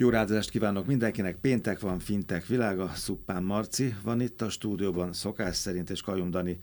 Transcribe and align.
Jó 0.00 0.08
ráadást 0.08 0.50
kívánok 0.50 0.86
mindenkinek, 0.86 1.36
péntek 1.36 1.80
van, 1.80 1.98
fintek 1.98 2.46
világa, 2.46 2.90
Szuppán 2.94 3.42
Marci 3.42 3.94
van 4.02 4.20
itt 4.20 4.42
a 4.42 4.48
stúdióban, 4.48 5.12
szokás 5.12 5.56
szerint, 5.56 5.90
és 5.90 6.00
Kajum 6.00 6.30
Dani 6.30 6.58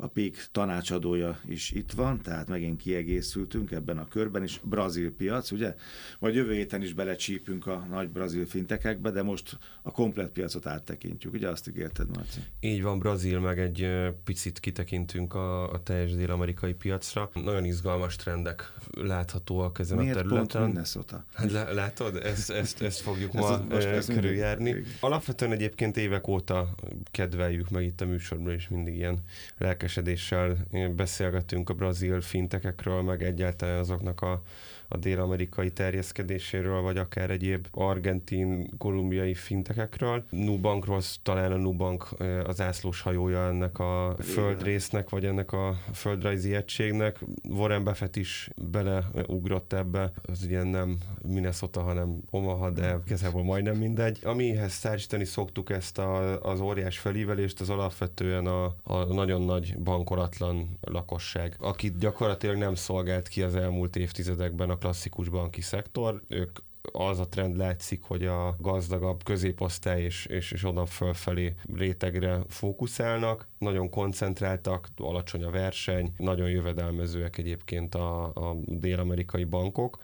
a 0.00 0.06
PIK 0.06 0.46
tanácsadója 0.52 1.40
is 1.48 1.70
itt 1.70 1.92
van, 1.92 2.22
tehát 2.22 2.48
megint 2.48 2.80
kiegészültünk 2.80 3.70
ebben 3.70 3.98
a 3.98 4.08
körben 4.08 4.42
is. 4.42 4.60
Brazil 4.64 5.12
piac, 5.12 5.50
ugye? 5.50 5.74
Vagy 6.18 6.34
jövő 6.34 6.52
héten 6.52 6.82
is 6.82 6.92
belecsípünk 6.92 7.66
a 7.66 7.86
nagy 7.90 8.08
brazil 8.08 8.46
fintekekbe, 8.46 9.10
de 9.10 9.22
most 9.22 9.58
a 9.82 9.90
komplet 9.90 10.30
piacot 10.30 10.66
áttekintjük. 10.66 11.32
Ugye 11.32 11.48
azt 11.48 11.68
ígérted, 11.68 12.16
Marci? 12.16 12.40
Így 12.60 12.82
van, 12.82 12.98
Brazil, 12.98 13.40
meg 13.40 13.58
egy 13.58 13.88
picit 14.24 14.60
kitekintünk 14.60 15.34
a, 15.34 15.72
a 15.72 15.82
teljes 15.82 16.14
dél-amerikai 16.14 16.74
piacra. 16.74 17.30
Nagyon 17.34 17.64
izgalmas 17.64 18.16
trendek 18.16 18.72
láthatóak 18.94 19.78
ezen 19.78 19.98
Miért 19.98 20.16
a 20.16 20.20
területen. 20.20 20.46
pont 20.46 20.72
Minnesota? 20.72 21.24
Hát 21.32 21.50
látod, 21.50 22.16
ezt, 22.16 22.50
ezt, 22.50 22.82
ezt 22.82 23.00
fogjuk 23.00 23.32
ma 23.32 23.52
ez, 23.52 23.60
most 23.68 23.86
ez 23.86 24.06
körüljárni. 24.06 24.74
Alapvetően 25.00 25.52
egyébként 25.52 25.96
évek 25.96 26.28
óta 26.28 26.74
kedveljük 27.10 27.70
meg 27.70 27.84
itt 27.84 28.00
a 28.00 28.06
műsorban, 28.06 28.52
és 28.52 28.68
mindig 28.68 28.94
ilyen 28.94 29.18
lelkes 29.58 29.87
lelkesedéssel 29.88 30.56
beszélgetünk 30.96 31.70
a 31.70 31.74
brazil 31.74 32.20
fintekekről, 32.20 33.02
meg 33.02 33.22
egyáltalán 33.22 33.78
azoknak 33.78 34.20
a 34.20 34.42
a 34.88 34.96
dél-amerikai 34.96 35.70
terjeszkedéséről, 35.70 36.80
vagy 36.80 36.96
akár 36.96 37.30
egyéb 37.30 37.66
argentin, 37.70 38.70
kolumbiai 38.78 39.34
fintekekről. 39.34 40.24
Nubankról 40.30 41.00
talán 41.22 41.52
a 41.52 41.56
Nubank 41.56 42.08
az 42.44 42.60
ászlós 42.60 43.00
hajója 43.00 43.46
ennek 43.46 43.78
a 43.78 44.16
földrésznek, 44.20 45.08
vagy 45.08 45.24
ennek 45.24 45.52
a 45.52 45.76
földrajzi 45.94 46.54
egységnek. 46.54 47.18
Warren 47.48 47.84
Buffett 47.84 48.16
is 48.16 48.50
beleugrott 48.70 49.72
ebbe, 49.72 50.12
az 50.22 50.42
ugye 50.44 50.62
nem 50.62 50.96
Minnesota, 51.22 51.82
hanem 51.82 52.20
Omaha, 52.30 52.70
de 52.70 52.98
kezelből 53.06 53.42
majdnem 53.42 53.76
mindegy. 53.76 54.18
Amihez 54.22 54.72
szárítani 54.72 55.24
szoktuk 55.24 55.70
ezt 55.70 55.98
a, 55.98 56.42
az 56.42 56.60
óriás 56.60 56.98
felívelést, 56.98 57.60
az 57.60 57.70
alapvetően 57.70 58.46
a, 58.46 58.64
a 58.82 59.04
nagyon 59.04 59.42
nagy 59.42 59.78
bankolatlan 59.78 60.78
lakosság, 60.80 61.56
akit 61.58 61.98
gyakorlatilag 61.98 62.56
nem 62.56 62.74
szolgált 62.74 63.28
ki 63.28 63.42
az 63.42 63.54
elmúlt 63.56 63.96
évtizedekben 63.96 64.70
a 64.70 64.77
klasszikus 64.78 65.28
banki 65.28 65.60
szektor, 65.60 66.22
ők 66.28 66.58
az 66.92 67.18
a 67.18 67.28
trend 67.28 67.56
látszik, 67.56 68.02
hogy 68.02 68.26
a 68.26 68.56
gazdagabb 68.58 69.24
középosztály 69.24 70.02
és, 70.02 70.26
és, 70.26 70.52
és 70.52 70.64
onnan 70.64 70.86
fölfelé 70.86 71.54
rétegre 71.74 72.40
fókuszálnak, 72.48 73.48
nagyon 73.58 73.90
koncentráltak, 73.90 74.88
alacsony 74.96 75.44
a 75.44 75.50
verseny, 75.50 76.12
nagyon 76.16 76.50
jövedelmezőek 76.50 77.38
egyébként 77.38 77.94
a, 77.94 78.24
a 78.24 78.54
dél-amerikai 78.66 79.44
bankok, 79.44 79.98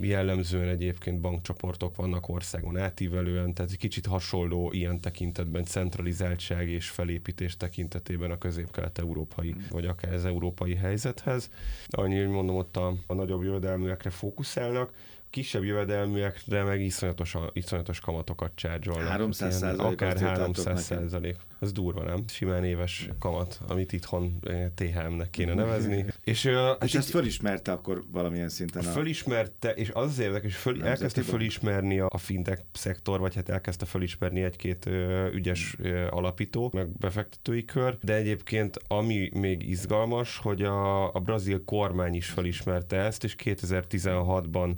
jellemzően 0.00 0.68
egyébként 0.68 1.20
bankcsoportok 1.20 1.96
vannak 1.96 2.28
országon 2.28 2.76
átívelően, 2.76 3.54
tehát 3.54 3.70
egy 3.70 3.78
kicsit 3.78 4.06
hasonló 4.06 4.72
ilyen 4.72 5.00
tekintetben 5.00 5.64
centralizáltság 5.64 6.68
és 6.68 6.88
felépítés 6.88 7.56
tekintetében 7.56 8.30
a 8.30 8.38
közép-kelet-európai, 8.38 9.54
vagy 9.70 9.86
akár 9.86 10.12
az 10.12 10.24
európai 10.24 10.74
helyzethez. 10.74 11.50
Annyi, 11.88 12.18
hogy 12.18 12.28
mondom, 12.28 12.56
ott 12.56 12.76
a, 12.76 12.94
a 13.06 13.14
nagyobb 13.14 13.42
jövedelműekre 13.42 14.10
fókuszálnak, 14.10 14.92
kisebb 15.32 15.64
jövedelműekre 15.64 16.62
meg 16.62 16.80
iszonyatos, 16.80 17.36
iszonyatos 17.52 18.00
kamatokat 18.00 18.52
csárgyolnak. 18.54 19.08
300 19.08 19.56
százalék. 19.58 19.92
Akár 19.92 20.18
300 20.18 20.82
százalék. 20.82 21.36
Ez 21.60 21.72
durva, 21.72 22.02
nem? 22.02 22.24
Simán 22.28 22.64
éves 22.64 23.08
kamat, 23.18 23.60
amit 23.68 23.92
itthon 23.92 24.38
eh, 24.42 24.66
THM-nek 24.74 25.30
kéne 25.30 25.54
nevezni. 25.54 26.04
és, 26.24 26.44
uh, 26.44 26.52
és 26.80 26.94
ezt 26.94 27.10
fölismerte 27.10 27.72
akkor 27.72 28.04
valamilyen 28.10 28.48
szinten? 28.48 28.84
A... 28.84 28.90
Fölismerte, 28.90 29.70
és 29.70 29.90
az 29.92 30.08
az 30.08 30.18
érdekes, 30.18 30.56
föl, 30.56 30.84
elkezdte 30.84 31.22
fölismerni 31.22 31.98
a, 31.98 32.08
a 32.10 32.18
fintech 32.18 32.62
szektor, 32.72 33.20
vagy 33.20 33.34
hát 33.34 33.48
elkezdte 33.48 33.86
fölismerni 33.86 34.42
egy-két 34.42 34.86
uh, 34.86 35.34
ügyes 35.34 35.76
uh, 35.78 36.06
alapító, 36.10 36.70
meg 36.72 36.88
befektetői 36.88 37.64
kör, 37.64 37.98
de 38.00 38.14
egyébként 38.14 38.78
ami 38.88 39.30
még 39.34 39.68
izgalmas, 39.68 40.38
hogy 40.38 40.62
a, 40.62 41.14
a 41.14 41.18
brazil 41.18 41.64
kormány 41.64 42.14
is 42.14 42.26
fölismerte 42.26 42.96
ezt, 42.96 43.24
és 43.24 43.36
2016-ban 43.44 44.74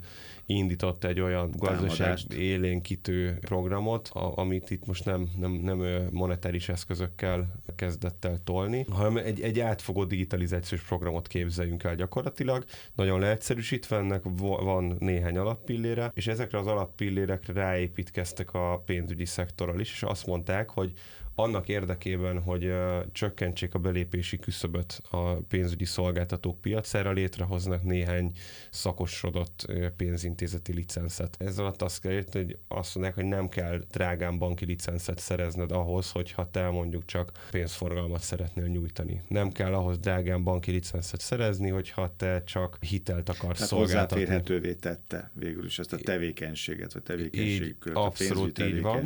indított 0.47 1.05
egy 1.05 1.21
olyan 1.21 1.51
gazdaság 1.57 2.19
élénkítő 2.39 3.39
programot, 3.41 4.09
a, 4.09 4.37
amit 4.37 4.71
itt 4.71 4.87
most 4.87 5.05
nem, 5.05 5.31
nem, 5.39 5.53
nem 5.53 6.09
monetáris 6.11 6.69
eszközökkel 6.69 7.55
kezdett 7.77 8.25
el 8.25 8.39
tolni, 8.45 8.87
hanem 8.91 9.17
egy, 9.17 9.41
egy 9.41 9.61
átfogó 9.61 10.05
digitalizációs 10.05 10.83
programot 10.83 11.27
képzeljünk 11.27 11.85
el 11.85 11.95
gyakorlatilag. 11.95 12.65
Nagyon 12.95 13.21
leegyszerűsítve 13.21 13.97
ennek 13.97 14.23
van 14.39 14.97
néhány 14.99 15.37
alappillére, 15.37 16.11
és 16.15 16.27
ezekre 16.27 16.59
az 16.59 16.67
alappillérekre 16.67 17.53
ráépítkeztek 17.53 18.55
a 18.55 18.83
pénzügyi 18.87 19.25
szektorral 19.25 19.81
is, 19.81 19.93
és 19.93 20.03
azt 20.03 20.27
mondták, 20.27 20.71
hogy 20.71 20.93
annak 21.35 21.69
érdekében, 21.69 22.43
hogy 22.43 22.73
csökkentsék 23.13 23.75
a 23.75 23.79
belépési 23.79 24.39
küszöböt 24.39 25.03
a 25.11 25.33
pénzügyi 25.35 25.85
szolgáltatók 25.85 26.61
piacára, 26.61 27.13
létrehoznak 27.13 27.83
néhány 27.83 28.33
szakosodott 28.71 29.67
pénzintézeti 29.97 30.73
licenszet. 30.73 31.37
Ez 31.39 31.59
alatt 31.59 31.83
azt 31.83 32.01
kell 32.01 32.13
érteni, 32.13 32.45
hogy 32.45 32.59
azt 32.69 32.95
mondják, 32.95 33.15
hogy 33.15 33.25
nem 33.25 33.49
kell 33.49 33.85
drágán 33.91 34.39
banki 34.39 34.65
licenszet 34.65 35.19
szerezned 35.19 35.73
ahhoz, 35.73 36.11
hogyha 36.11 36.51
te 36.51 36.69
mondjuk 36.69 37.05
csak 37.05 37.33
pénzforgalmat 37.51 38.21
szeretnél 38.21 38.67
nyújtani. 38.67 39.23
Nem 39.29 39.53
kell 39.53 39.75
ahhoz 39.75 39.99
drágán 39.99 40.43
banki 40.43 40.71
licenszet 40.71 41.21
szerezni, 41.21 41.69
hogyha 41.69 42.15
te 42.17 42.43
csak 42.45 42.79
hitelt 42.81 43.29
akarsz 43.29 43.55
Tehát 43.55 43.69
szolgáltatni. 43.69 44.25
hozzáférhetővé 44.25 44.75
tette 44.75 45.31
végül 45.35 45.65
is 45.65 45.79
ezt 45.79 45.93
a 45.93 45.97
tevékenységet, 45.97 46.93
vagy 46.93 47.03
tevékenységkört, 47.03 47.97
a 47.97 48.05
abszolút 48.05 48.59
így 48.59 48.81
van. 48.81 49.05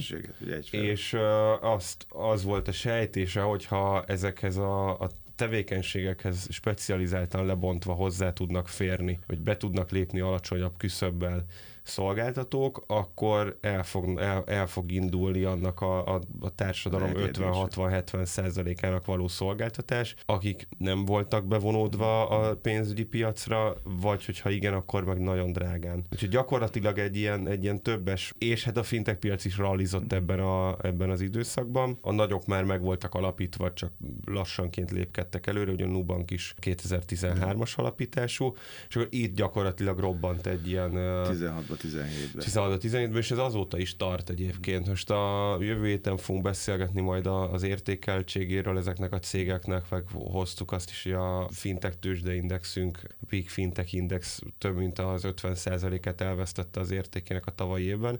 És 0.70 1.12
uh, 1.12 1.20
azt 1.64 2.06
az 2.18 2.44
volt 2.44 2.68
a 2.68 2.72
sejtése, 2.72 3.40
hogyha 3.40 4.04
ezekhez 4.06 4.56
a, 4.56 5.00
a 5.00 5.08
tevékenységekhez 5.38 6.46
specializáltan 6.50 7.46
lebontva 7.46 7.92
hozzá 7.92 8.32
tudnak 8.32 8.68
férni, 8.68 9.18
hogy 9.26 9.40
be 9.40 9.56
tudnak 9.56 9.90
lépni 9.90 10.20
alacsonyabb 10.20 10.76
küszöbbel 10.76 11.44
szolgáltatók, 11.88 12.84
akkor 12.86 13.58
el 13.60 13.82
fog, 13.82 14.18
el, 14.18 14.44
el 14.46 14.66
fog 14.66 14.92
indulni 14.92 15.42
annak 15.44 15.80
a, 15.80 16.14
a, 16.14 16.20
a 16.40 16.54
társadalom 16.54 17.10
50-60-70 17.14 18.24
százalékának 18.24 19.04
való 19.04 19.28
szolgáltatás, 19.28 20.14
akik 20.26 20.68
nem 20.78 21.04
voltak 21.04 21.44
bevonódva 21.44 22.28
a 22.28 22.56
pénzügyi 22.56 23.04
piacra, 23.04 23.76
vagy 23.84 24.24
hogyha 24.24 24.50
igen, 24.50 24.74
akkor 24.74 25.04
meg 25.04 25.18
nagyon 25.18 25.52
drágán. 25.52 26.04
Úgyhogy 26.12 26.28
gyakorlatilag 26.28 26.98
egy 26.98 27.16
ilyen, 27.16 27.48
egy 27.48 27.62
ilyen 27.62 27.82
többes, 27.82 28.34
és 28.38 28.64
hát 28.64 28.76
a 28.76 28.82
fintech 28.82 29.18
piac 29.18 29.44
is 29.44 29.58
realizott 29.58 30.12
ebben, 30.12 30.40
a, 30.40 30.76
ebben 30.82 31.10
az 31.10 31.20
időszakban. 31.20 31.98
A 32.00 32.12
nagyok 32.12 32.46
már 32.46 32.64
meg 32.64 32.80
voltak 32.82 33.14
alapítva, 33.14 33.72
csak 33.72 33.92
lassanként 34.24 34.90
lépkedtek 34.90 35.27
előre, 35.46 35.70
hogy 35.70 35.82
a 35.82 35.86
Nubank 35.86 36.30
is 36.30 36.54
2013-as 36.60 37.74
alapítású, 37.74 38.54
és 38.88 38.96
akkor 38.96 39.08
itt 39.10 39.34
gyakorlatilag 39.34 39.98
robbant 39.98 40.46
egy 40.46 40.68
ilyen 40.68 40.90
16 41.28 41.64
17-ben. 41.68 42.44
16 42.44 42.82
17-ben, 42.84 43.16
és 43.16 43.30
ez 43.30 43.38
azóta 43.38 43.78
is 43.78 43.96
tart 43.96 44.30
egyébként. 44.30 44.86
Most 44.86 45.10
a 45.10 45.56
jövő 45.60 45.86
héten 45.86 46.16
fogunk 46.16 46.44
beszélgetni 46.44 47.00
majd 47.00 47.26
az 47.26 47.62
értékeltségéről 47.62 48.78
ezeknek 48.78 49.12
a 49.12 49.18
cégeknek, 49.18 49.90
meg 49.90 50.04
hoztuk 50.12 50.72
azt 50.72 50.90
is, 50.90 51.02
hogy 51.02 51.12
a 51.12 51.48
fintech 51.50 51.96
tőzsdeindexünk, 51.98 53.00
a 53.20 53.24
Peak 53.28 53.46
Fintech 53.46 53.94
Index 53.94 54.40
több 54.58 54.76
mint 54.76 54.98
az 54.98 55.22
50%-et 55.26 56.20
elvesztette 56.20 56.80
az 56.80 56.90
értékének 56.90 57.46
a 57.46 57.50
tavalyi 57.50 57.84
évben. 57.84 58.18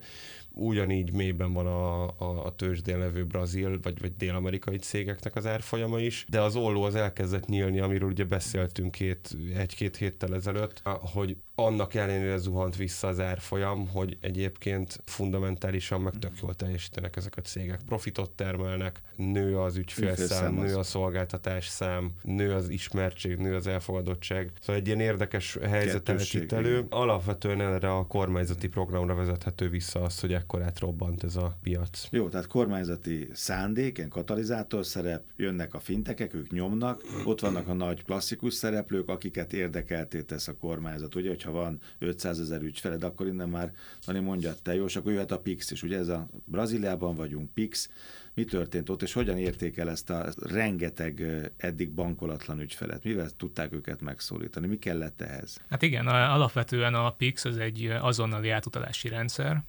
Ugyanígy 0.50 1.12
mélyben 1.12 1.52
van 1.52 1.66
a, 1.66 2.04
a, 2.04 2.44
a 2.44 2.54
tőzsdén 2.56 2.98
levő 2.98 3.24
brazil 3.24 3.80
vagy, 3.82 4.00
vagy 4.00 4.16
dél-amerikai 4.16 4.78
cégeknek 4.78 5.36
az 5.36 5.47
árfolyama 5.47 6.00
is, 6.00 6.24
de 6.28 6.41
az 6.41 6.56
olló 6.56 6.82
az 6.82 6.94
elkezdett 6.98 7.47
nyílni, 7.47 7.81
amiről 7.81 8.09
ugye 8.09 8.25
beszéltünk 8.25 8.91
két, 8.91 9.36
egy-két 9.56 9.97
héttel 9.97 10.34
ezelőtt, 10.34 10.82
hogy 10.84 11.36
annak 11.54 11.94
ellenére 11.94 12.36
zuhant 12.36 12.76
vissza 12.76 13.09
az 13.09 13.20
árfolyam, 13.20 13.88
hogy 13.88 14.16
egyébként 14.20 15.00
fundamentálisan 15.04 16.00
meg 16.00 16.18
tök 16.18 16.33
jól 16.42 16.54
teljesítenek 16.54 17.16
ezek 17.16 17.36
a 17.36 17.41
cégek. 17.41 17.80
Profitot 17.86 18.30
termelnek, 18.30 19.00
nő 19.16 19.59
az 19.59 19.77
ügyfélszám, 19.77 20.54
nő 20.54 20.77
a 20.77 20.83
szolgáltatás 20.83 21.66
szám, 21.66 22.10
nő 22.22 22.53
az 22.54 22.68
ismertség, 22.68 23.36
nő 23.36 23.54
az 23.54 23.66
elfogadottság. 23.66 24.53
Szóval 24.60 24.80
egy 24.80 24.86
ilyen 24.86 25.00
érdekes 25.00 25.59
helyzet 25.68 26.09
állt 26.09 26.33
itt 26.33 26.53
elő. 26.53 26.86
Alapvetően 26.89 27.60
erre 27.60 27.97
a 27.97 28.06
kormányzati 28.06 28.68
programra 28.68 29.15
vezethető 29.15 29.68
vissza 29.68 30.03
az, 30.03 30.21
hogy 30.21 30.33
ekkorát 30.33 30.78
robbant 30.78 31.24
ez 31.24 31.36
a 31.36 31.56
piac. 31.62 32.06
Jó, 32.10 32.28
tehát 32.28 32.47
kormányzati 32.47 33.28
szándék, 33.33 34.09
katalizátor 34.09 34.86
szerep, 34.86 35.24
jönnek 35.36 35.74
a 35.74 35.80
fintekek, 35.80 36.34
ők 36.34 36.50
nyomnak, 36.50 36.87
ott 37.24 37.40
vannak 37.40 37.68
a 37.68 37.72
nagy 37.72 38.04
klasszikus 38.04 38.54
szereplők, 38.54 39.08
akiket 39.08 39.52
érdekelté 39.52 40.22
tesz 40.22 40.48
a 40.48 40.56
kormányzat. 40.56 41.14
Ugye, 41.14 41.28
hogyha 41.28 41.50
van 41.50 41.80
500 41.98 42.40
ezer 42.40 42.62
ügyfeled, 42.62 43.02
akkor 43.02 43.26
innen 43.26 43.48
már 43.48 43.72
Dani 44.06 44.18
mondja 44.20 44.54
te, 44.62 44.74
jó, 44.74 44.84
és 44.84 44.96
akkor 44.96 45.12
jöhet 45.12 45.30
a 45.30 45.38
PIX 45.38 45.70
is, 45.70 45.82
ugye 45.82 45.98
ez 45.98 46.08
a 46.08 46.28
Brazíliában 46.44 47.14
vagyunk, 47.14 47.52
PIX, 47.54 47.90
mi 48.34 48.44
történt 48.44 48.88
ott, 48.88 49.02
és 49.02 49.12
hogyan 49.12 49.38
értékel 49.38 49.90
ezt 49.90 50.10
a 50.10 50.26
rengeteg 50.40 51.22
eddig 51.56 51.90
bankolatlan 51.90 52.60
ügyfelet? 52.60 53.04
Mivel 53.04 53.30
tudták 53.30 53.72
őket 53.72 54.00
megszólítani? 54.00 54.66
Mi 54.66 54.78
kellett 54.78 55.20
ehhez? 55.20 55.60
Hát 55.70 55.82
igen, 55.82 56.06
alapvetően 56.06 56.94
a 56.94 57.10
PIX 57.10 57.44
az 57.44 57.58
egy 57.58 57.86
azonnali 58.00 58.50
átutalási 58.50 59.08
rendszer 59.08 59.62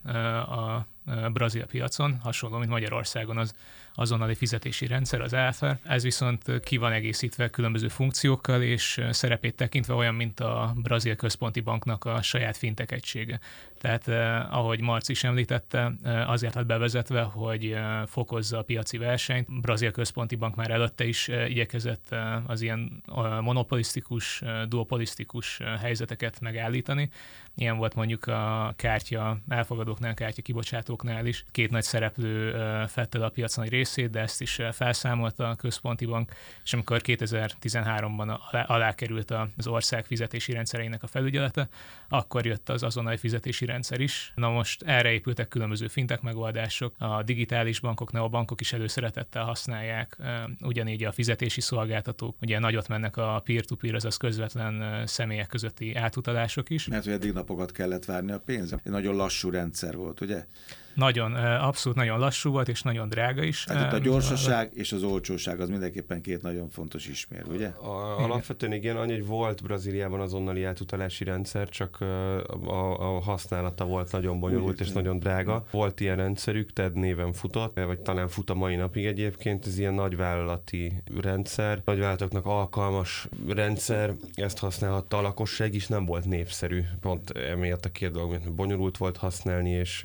a 0.50 0.88
brazil 1.34 1.66
piacon, 1.66 2.18
hasonló, 2.24 2.58
mint 2.58 2.70
Magyarországon 2.70 3.38
az 3.38 3.54
azonnali 3.96 4.36
fizetési 4.36 4.88
rendszer, 4.88 5.22
az 5.22 5.34
ELFR. 5.34 5.78
Ez 5.84 6.04
viszont 6.04 6.60
ki 6.64 6.78
van 6.78 6.92
egészítve 6.92 7.50
különböző 7.50 7.88
funkciókkal, 7.88 8.62
és 8.62 9.02
szerepét 9.10 9.56
tekintve 9.56 9.94
olyan, 9.94 10.16
mint 10.16 10.40
a 10.40 10.74
Brazil 10.76 11.16
Központi 11.16 11.60
Banknak 11.60 12.06
a 12.06 12.22
saját 12.22 12.58
fintek 12.58 12.92
egysége. 12.92 13.40
Tehát 13.80 14.08
eh, 14.08 14.58
ahogy 14.58 14.82
Marci 14.82 15.12
is 15.12 15.24
említette, 15.24 15.92
eh, 16.04 16.30
azért 16.30 16.56
lett 16.56 16.66
bevezetve, 16.66 17.22
hogy 17.22 17.66
eh, 17.66 18.06
fokozza 18.06 18.58
a 18.58 18.62
piaci 18.62 18.98
versenyt. 18.98 19.62
Brazil 19.62 19.92
Központi 19.92 20.36
Bank 20.36 20.56
már 20.56 20.72
előtte 20.72 21.04
is 21.04 21.30
eh, 21.30 21.50
igyekezett 21.50 22.08
eh, 22.12 22.50
az 22.50 22.62
ilyen 22.62 23.04
eh, 23.08 23.42
monopolisztikus, 23.42 24.42
eh, 24.42 24.64
duopolisztikus 24.66 25.60
eh, 25.60 25.80
helyzeteket 25.80 26.40
megállítani. 26.40 27.10
Ilyen 27.56 27.78
volt 27.78 27.96
mondjuk 27.96 28.28
a 28.28 28.74
kártya 28.76 29.38
elfogadóknál, 29.48 30.14
kártya 30.14 30.42
kibocsátóknál 30.42 31.26
is. 31.26 31.46
Két 31.52 31.72
nagy 31.72 31.84
szereplő 31.84 32.54
eh, 32.54 32.88
fette 32.88 33.26
a 33.26 33.30
piac 33.30 33.56
nagy 33.56 33.70
részét, 33.96 34.12
de 34.12 34.20
ezt 34.20 34.42
is 34.42 34.60
eh, 34.60 34.72
felszámolta 34.72 35.50
a 35.50 35.56
központi 35.56 36.06
bank, 36.06 36.32
és 36.64 36.74
amikor 36.74 37.02
2013-ban 37.04 38.40
alá, 38.52 38.64
alá 38.64 38.94
került 38.96 39.34
az 39.58 39.68
ország 39.68 40.06
fizetési 40.06 40.52
rendszereinek 40.52 41.04
a 41.04 41.08
felügyelete, 41.08 41.70
akkor 42.10 42.46
jött 42.46 42.70
az 42.70 42.84
azonnali 42.84 43.18
fizetési 43.18 43.66
rendszer 43.66 44.00
is. 44.00 44.32
Na 44.36 44.50
most 44.50 44.84
erre 44.84 45.12
épültek 45.12 45.48
különböző 45.48 45.88
fintek 45.88 46.22
megoldások, 46.22 46.96
a 46.98 47.24
digitális 47.24 47.80
bankok, 47.80 48.12
neobankok 48.12 48.62
is 48.62 48.74
előszeretettel 48.74 49.44
használják, 49.44 50.18
ugyanígy 50.62 51.04
a 51.04 51.12
fizetési 51.12 51.62
szolgáltatók, 51.62 52.36
ugye 52.42 52.60
nagyot 52.60 52.88
mennek 52.88 53.18
a 53.18 53.42
peer-to-peer, 53.46 53.96
azaz 53.96 54.18
közvetlen 54.18 55.08
személyek 55.08 55.48
közötti 55.48 55.96
átutalások 55.96 56.70
is. 56.70 56.88
Mert 56.88 57.04
hogy 57.04 57.14
eddig 57.14 57.34
napokat 57.34 57.72
kellett 57.72 58.06
várni 58.06 58.32
a 58.32 58.40
pénzre. 58.40 58.82
Egy 58.84 58.92
nagyon 58.92 59.16
lassú 59.16 59.50
rendszer 59.50 59.96
volt, 59.96 60.22
ugye? 60.22 60.46
Nagyon, 60.94 61.34
abszolút 61.36 61.98
nagyon 61.98 62.20
lassú 62.20 62.52
volt, 62.52 62.68
és 62.68 62.82
nagyon 62.82 63.10
drága 63.10 63.44
is. 63.44 63.64
Tehát 63.64 63.94
itt 63.94 64.00
a 64.00 64.02
gyorsaság 64.02 64.72
és 64.74 64.92
az 64.92 65.04
olcsóság 65.04 65.60
az 65.60 65.70
mindenképpen 65.70 66.22
két 66.22 66.42
nagyon 66.42 66.70
fontos 66.70 67.08
ismér, 67.08 67.44
ugye? 67.48 67.68
A, 67.68 68.24
alapvetően 68.24 68.74
igen, 68.74 68.96
annyi, 68.98 69.12
hogy 69.12 69.26
volt 69.26 69.64
Brazíliában 69.64 70.20
azonnali 70.20 70.64
átutalási 70.64 71.24
rendszer, 71.24 71.70
csak 71.70 71.98
a, 72.00 73.16
a 73.16 73.20
használata 73.22 73.86
volt 73.86 74.12
nagyon 74.12 74.40
bonyolult 74.40 74.82
Úgy, 74.82 74.88
és 74.88 74.92
nagyon 74.92 75.20
drága. 75.20 75.66
Volt 75.72 76.00
ilyen 76.00 76.16
rendszerük, 76.16 76.74
TED 76.74 76.94
néven 76.94 77.34
futott, 77.34 77.80
vagy 77.86 78.00
talán 78.00 78.28
fut 78.28 78.50
a 78.50 78.54
mai 78.54 78.76
napig 78.76 79.06
egyébként, 79.06 79.66
ez 79.66 79.80
ilyen 79.80 79.94
nagyvállalati 79.94 81.04
rendszer, 81.22 81.82
nagyvállalatoknak 81.86 82.46
alkalmas 82.46 83.28
rendszer, 83.48 84.14
ezt 84.34 84.60
használhatta 84.60 85.18
a 85.18 85.22
lakosság 85.22 85.74
is, 85.74 85.88
nem 85.88 86.06
volt 86.06 86.26
népszerű, 86.26 86.84
pont 87.00 87.30
emiatt 87.30 87.86
a 87.86 87.90
két 87.90 88.12
dolog, 88.12 88.32
mert 88.32 88.54
bonyolult 88.54 88.98
volt 88.98 89.18
használni, 89.18 89.70
és, 89.70 90.04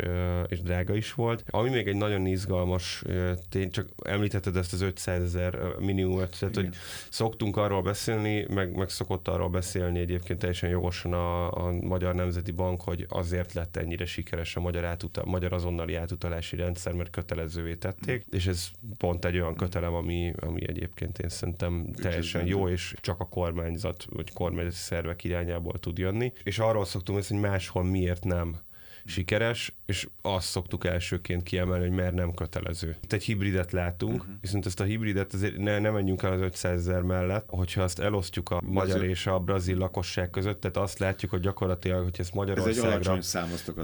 és 0.49 0.61
drága 0.61 0.74
drága 0.75 0.95
is 0.95 1.15
volt. 1.15 1.45
Ami 1.51 1.71
még 1.71 1.87
egy 1.87 1.97
nagyon 1.97 2.27
izgalmas 2.27 3.03
tény, 3.49 3.71
csak 3.71 3.89
említetted 4.05 4.57
ezt 4.57 4.73
az 4.73 4.81
500 4.81 5.23
ezer 5.23 5.59
minimumot, 5.79 6.39
tehát 6.39 6.55
hogy 6.55 6.69
szoktunk 7.11 7.57
arról 7.57 7.83
beszélni, 7.83 8.47
meg, 8.49 8.77
meg 8.77 8.89
szokott 8.89 9.29
arról 9.29 9.49
beszélni 9.49 9.99
egyébként 9.99 10.39
teljesen 10.39 10.71
jogosan 10.71 11.13
a, 11.13 11.53
a 11.67 11.73
Magyar 11.73 12.15
Nemzeti 12.15 12.51
Bank, 12.51 12.81
hogy 12.81 13.07
azért 13.09 13.53
lett 13.53 13.77
ennyire 13.77 14.05
sikeres 14.05 14.57
a 14.57 14.61
magyar, 14.61 14.85
átuta, 14.85 15.25
magyar 15.25 15.53
azonnali 15.53 15.95
átutalási 15.95 16.57
rendszer, 16.57 16.93
mert 16.93 17.11
kötelezővé 17.11 17.75
tették, 17.75 18.25
és 18.31 18.47
ez 18.47 18.69
pont 18.99 19.25
egy 19.25 19.39
olyan 19.39 19.55
kötelem, 19.55 19.95
ami, 19.95 20.33
ami 20.41 20.69
egyébként 20.69 21.19
én 21.19 21.29
szerintem 21.29 21.93
teljesen 21.93 22.47
jó, 22.47 22.69
és 22.69 22.95
csak 23.01 23.21
a 23.21 23.29
kormányzat 23.29 24.05
vagy 24.11 24.33
kormányzati 24.33 24.77
szervek 24.77 25.25
irányából 25.25 25.79
tud 25.79 25.99
jönni. 25.99 26.33
És 26.43 26.59
arról 26.59 26.85
szoktunk 26.85 27.19
beszélni, 27.19 27.43
hogy 27.43 27.51
máshol 27.51 27.85
miért 27.85 28.25
nem 28.25 28.57
sikeres, 29.05 29.73
és 29.87 30.09
azt 30.23 30.47
szoktuk 30.47 30.85
elsőként 30.85 31.43
kiemelni, 31.43 31.87
hogy 31.87 31.97
mert 31.97 32.15
nem 32.15 32.35
kötelező. 32.35 32.97
Itt 33.03 33.13
egy 33.13 33.25
hibridet 33.25 33.73
látunk, 33.73 34.21
uh-huh. 34.21 34.35
viszont 34.41 34.67
ezt 34.67 34.81
a 34.81 34.85
hibridet 34.85 35.35
azért 35.35 35.57
ne, 35.57 35.79
ne 35.79 35.91
menjünk 35.91 36.23
el 36.23 36.33
az 36.33 36.41
500 36.41 36.79
ezer 36.79 37.03
mellett, 37.03 37.45
hogyha 37.49 37.83
azt 37.83 37.99
elosztjuk 37.99 38.51
a 38.51 38.61
magyar 38.65 39.05
és 39.05 39.27
a 39.27 39.39
brazil 39.39 39.77
lakosság 39.77 40.31
között, 40.31 40.61
tehát 40.61 40.77
azt 40.77 40.99
látjuk, 40.99 41.31
hogy 41.31 41.41
gyakorlatilag, 41.41 42.03
hogy 42.03 42.17
ezt 42.19 42.35
Magyarországra 42.35 43.19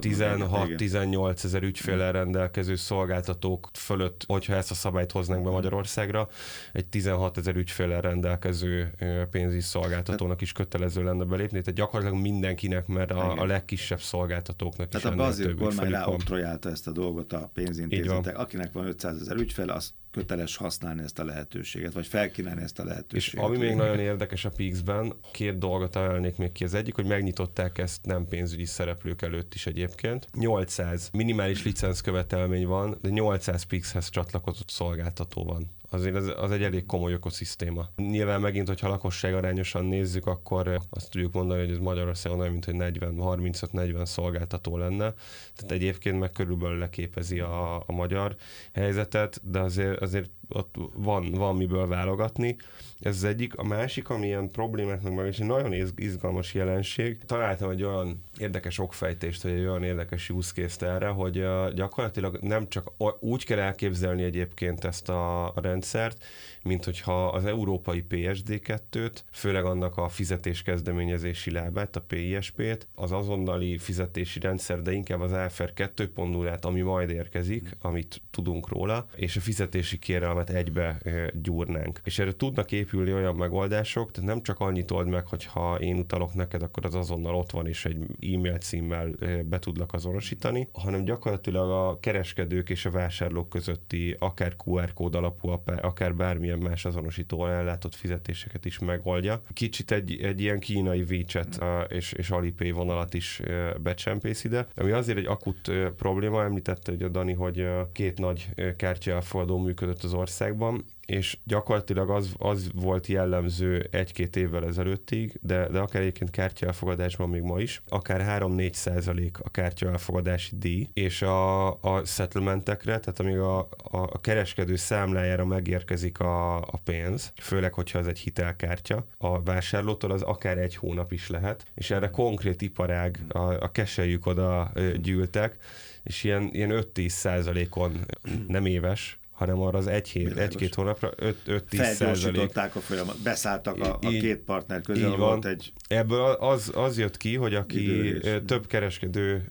16-18 0.00 1.44
ezer 1.44 1.62
ügyféllel 1.62 2.12
rendelkező 2.12 2.76
szolgáltatók 2.76 3.70
fölött, 3.72 4.24
hogyha 4.26 4.54
ezt 4.54 4.70
a 4.70 4.74
szabályt 4.74 5.12
hoznánk 5.12 5.44
be 5.44 5.50
Magyarországra, 5.50 6.28
egy 6.72 6.86
16 6.86 7.38
ezer 7.38 7.56
ügyféllel 7.56 8.00
rendelkező 8.00 8.92
pénzügyi 9.30 9.60
szolgáltatónak 9.60 10.40
is 10.40 10.52
kötelező 10.52 11.02
lenne 11.02 11.24
belépni, 11.24 11.60
tehát 11.60 11.78
gyakorlatilag 11.78 12.22
mindenkinek, 12.22 12.86
mert 12.86 13.10
a, 13.10 13.32
a 13.32 13.44
legkisebb 13.44 14.00
szolgáltatóknak 14.00 14.88
tehát 14.88 15.06
is 15.06 15.09
a 15.12 15.14
brazil 15.14 15.54
kormány 15.54 15.90
ráoktrojálta 15.90 16.70
ezt 16.70 16.86
a 16.86 16.92
dolgot 16.92 17.32
a 17.32 17.50
pénzintézetek. 17.54 18.38
Akinek 18.38 18.72
van 18.72 18.86
500 18.86 19.20
ezer 19.20 19.36
ügyfele, 19.36 19.72
az 19.72 19.92
köteles 20.10 20.56
használni 20.56 21.02
ezt 21.02 21.18
a 21.18 21.24
lehetőséget, 21.24 21.92
vagy 21.92 22.06
felkínálni 22.06 22.62
ezt 22.62 22.78
a 22.78 22.84
lehetőséget. 22.84 23.44
És 23.44 23.48
ami 23.48 23.56
még 23.56 23.74
nagyon 23.74 23.98
érdekes 23.98 24.44
a 24.44 24.50
Pix-ben, 24.50 25.12
két 25.32 25.58
dolgot 25.58 25.96
emelnék 25.96 26.36
még 26.36 26.52
ki. 26.52 26.64
Az 26.64 26.74
egyik, 26.74 26.94
hogy 26.94 27.06
megnyitották 27.06 27.78
ezt 27.78 28.06
nem 28.06 28.26
pénzügyi 28.28 28.64
szereplők 28.64 29.22
előtt 29.22 29.54
is 29.54 29.66
egyébként. 29.66 30.26
800 30.32 31.08
minimális 31.12 31.64
licenc 31.64 32.00
követelmény 32.00 32.66
van, 32.66 32.98
de 33.00 33.08
800 33.08 33.62
Pix-hez 33.62 34.08
csatlakozott 34.08 34.70
szolgáltató 34.70 35.44
van 35.44 35.78
azért 35.90 36.14
az, 36.14 36.32
az 36.36 36.50
egy 36.50 36.62
elég 36.62 36.86
komoly 36.86 37.12
ökoszisztéma. 37.12 37.88
Nyilván 37.96 38.40
megint, 38.40 38.68
hogyha 38.68 38.88
lakosság 38.88 39.34
arányosan 39.34 39.84
nézzük, 39.84 40.26
akkor 40.26 40.80
azt 40.90 41.10
tudjuk 41.10 41.32
mondani, 41.32 41.60
hogy 41.60 41.70
ez 41.70 41.78
Magyarországon 41.78 42.38
olyan, 42.38 42.52
mint 42.52 42.64
hogy 42.64 42.74
40, 42.74 43.14
35-40 43.18 44.04
szolgáltató 44.04 44.76
lenne. 44.76 45.14
Tehát 45.54 45.70
egyébként 45.72 46.18
meg 46.18 46.30
körülbelül 46.30 46.78
leképezi 46.78 47.40
a, 47.40 47.76
a 47.76 47.92
magyar 47.92 48.36
helyzetet, 48.72 49.40
de 49.50 49.60
azért, 49.60 50.00
azért 50.00 50.30
ott 50.48 50.74
van, 50.94 51.32
van 51.32 51.56
miből 51.56 51.86
válogatni. 51.86 52.56
Ez 53.00 53.16
az 53.16 53.24
egyik. 53.24 53.56
A 53.56 53.64
másik, 53.64 54.08
ami 54.08 54.26
ilyen 54.26 54.50
problémák 54.50 55.02
meg, 55.02 55.14
meg 55.14 55.26
és 55.26 55.38
egy 55.38 55.46
nagyon 55.46 55.74
izgalmas 55.96 56.54
jelenség. 56.54 57.24
Találtam 57.24 57.70
egy 57.70 57.82
olyan 57.82 58.24
érdekes 58.40 58.78
okfejtést, 58.78 59.42
vagy 59.42 59.52
egy 59.52 59.66
olyan 59.66 59.82
érdekes 59.82 60.30
use 60.30 60.52
case 60.52 60.86
erre, 60.86 61.08
hogy 61.08 61.44
gyakorlatilag 61.74 62.38
nem 62.40 62.68
csak 62.68 62.92
úgy 63.20 63.44
kell 63.44 63.58
elképzelni 63.58 64.22
egyébként 64.22 64.84
ezt 64.84 65.08
a, 65.08 65.52
rendszert, 65.54 66.24
mint 66.62 66.84
hogyha 66.84 67.28
az 67.28 67.44
európai 67.44 68.04
PSD2-t, 68.10 69.12
főleg 69.32 69.64
annak 69.64 69.96
a 69.96 70.08
fizetés 70.08 70.62
kezdeményezési 70.62 71.50
lábát, 71.50 71.96
a 71.96 72.00
PISP-t, 72.00 72.86
az 72.94 73.12
azonnali 73.12 73.78
fizetési 73.78 74.40
rendszer, 74.40 74.82
de 74.82 74.92
inkább 74.92 75.20
az 75.20 75.32
AFR 75.32 75.72
2.0-át, 75.76 76.64
ami 76.64 76.80
majd 76.80 77.10
érkezik, 77.10 77.76
amit 77.80 78.20
tudunk 78.30 78.68
róla, 78.68 79.06
és 79.14 79.36
a 79.36 79.40
fizetési 79.40 79.98
kérelmet 79.98 80.50
egybe 80.50 81.00
gyúrnánk. 81.42 82.00
És 82.04 82.18
erre 82.18 82.32
tudnak 82.32 82.72
épülni 82.72 83.12
olyan 83.12 83.34
megoldások, 83.34 84.10
tehát 84.10 84.30
nem 84.30 84.42
csak 84.42 84.60
annyit 84.60 84.90
old 84.90 85.08
meg, 85.08 85.26
hogy 85.26 85.44
ha 85.44 85.78
én 85.80 85.96
utalok 85.96 86.34
neked, 86.34 86.62
akkor 86.62 86.84
az 86.84 86.94
azonnal 86.94 87.34
ott 87.34 87.50
van, 87.50 87.66
és 87.66 87.84
egy 87.84 87.96
e-mail 88.34 88.58
címmel 88.58 89.14
be 89.44 89.58
tudlak 89.58 89.92
azonosítani, 89.92 90.68
hanem 90.72 91.04
gyakorlatilag 91.04 91.70
a 91.70 91.98
kereskedők 92.00 92.70
és 92.70 92.84
a 92.84 92.90
vásárlók 92.90 93.48
közötti 93.48 94.16
akár 94.18 94.54
QR 94.64 94.92
kód 94.92 95.14
alapú, 95.14 95.48
akár 95.80 96.14
bármi 96.14 96.40
bármilyen 96.40 96.70
más 96.70 96.84
azonosítóval 96.84 97.50
ellátott 97.50 97.94
fizetéseket 97.94 98.64
is 98.64 98.78
megoldja. 98.78 99.40
Kicsit 99.52 99.90
egy, 99.90 100.20
egy 100.22 100.40
ilyen 100.40 100.58
kínai 100.58 101.02
WeChat 101.02 101.58
és, 101.88 102.12
és 102.12 102.30
Alipay 102.30 102.70
vonalat 102.70 103.14
is 103.14 103.40
becsempész 103.82 104.44
ide, 104.44 104.66
ami 104.76 104.90
azért 104.90 105.18
egy 105.18 105.26
akut 105.26 105.70
probléma, 105.96 106.42
említette 106.42 107.04
a 107.04 107.08
Dani, 107.08 107.32
hogy 107.32 107.68
két 107.92 108.18
nagy 108.18 108.48
kártyaelfogadó 108.76 109.58
működött 109.58 110.02
az 110.02 110.14
országban, 110.14 110.84
és 111.10 111.38
gyakorlatilag 111.44 112.10
az, 112.10 112.34
az 112.38 112.70
volt 112.74 113.06
jellemző 113.06 113.88
egy-két 113.90 114.36
évvel 114.36 114.66
ezelőttig, 114.66 115.38
de, 115.42 115.68
de 115.68 115.78
akár 115.78 116.02
egyébként 116.02 116.30
kártyaelfogadásban 116.30 117.28
még 117.28 117.42
ma 117.42 117.60
is, 117.60 117.82
akár 117.88 118.42
3-4 118.42 118.72
százalék 118.72 119.38
a 119.38 119.50
kártyaelfogadási 119.50 120.56
díj, 120.56 120.88
és 120.92 121.22
a, 121.22 121.68
a 121.80 122.04
settlementekre, 122.04 122.98
tehát 122.98 123.20
amíg 123.20 123.38
a, 123.38 123.58
a, 123.58 123.68
a 123.90 124.20
kereskedő 124.20 124.76
számlájára 124.76 125.44
megérkezik 125.44 126.20
a, 126.20 126.56
a 126.56 126.80
pénz, 126.84 127.32
főleg, 127.36 127.74
hogyha 127.74 127.98
ez 127.98 128.06
egy 128.06 128.18
hitelkártya, 128.18 129.06
a 129.18 129.42
vásárlótól 129.42 130.10
az 130.10 130.22
akár 130.22 130.58
egy 130.58 130.76
hónap 130.76 131.12
is 131.12 131.28
lehet, 131.28 131.66
és 131.74 131.90
erre 131.90 132.10
konkrét 132.10 132.62
iparág, 132.62 133.24
a, 133.28 133.38
a 133.38 133.70
keselyük 133.72 134.26
oda 134.26 134.72
gyűltek, 135.02 135.56
és 136.02 136.24
ilyen, 136.24 136.48
ilyen 136.52 136.84
5-10 136.94 137.08
százalékon 137.08 138.06
nem 138.46 138.66
éves, 138.66 139.19
hanem 139.40 139.60
arra 139.60 139.78
az 139.78 139.86
egy 139.86 140.08
hét, 140.08 140.36
egy-két 140.36 140.74
hónapra 140.74 141.10
5-10 141.46 141.92
százalék. 141.92 142.56
a 142.56 142.68
folyamat, 142.68 143.22
beszálltak 143.22 143.78
a, 143.80 143.94
a 143.94 144.08
két 144.08 144.36
partner 144.38 144.80
közé, 144.80 145.06
így 145.06 145.16
volt 145.16 145.44
egy... 145.44 145.72
Ebből 145.88 146.32
az, 146.32 146.72
az 146.74 146.98
jött 146.98 147.16
ki, 147.16 147.36
hogy 147.36 147.54
aki 147.54 148.06
idős. 148.06 148.40
több 148.46 148.66
kereskedő 148.66 149.48